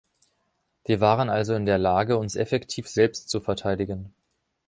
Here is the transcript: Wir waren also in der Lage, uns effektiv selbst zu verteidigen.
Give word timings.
Wir 0.85 0.99
waren 0.99 1.29
also 1.29 1.53
in 1.53 1.67
der 1.67 1.77
Lage, 1.77 2.17
uns 2.17 2.35
effektiv 2.35 2.87
selbst 2.89 3.29
zu 3.29 3.39
verteidigen. 3.39 4.11